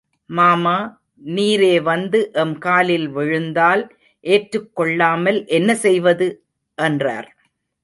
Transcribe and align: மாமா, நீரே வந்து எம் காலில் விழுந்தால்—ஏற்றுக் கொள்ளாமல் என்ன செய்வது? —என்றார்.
மாமா, 0.29 0.77
நீரே 1.25 1.81
வந்து 1.81 2.19
எம் 2.33 2.57
காலில் 2.57 3.07
விழுந்தால்—ஏற்றுக் 3.09 4.71
கொள்ளாமல் 4.73 5.39
என்ன 5.51 5.75
செய்வது? 5.77 6.29
—என்றார். 6.77 7.29